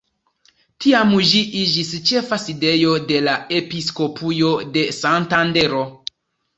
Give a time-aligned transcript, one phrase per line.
[0.85, 5.89] Tiam ĝi iĝis ĉefa sidejo de la episkopujo de Santandero.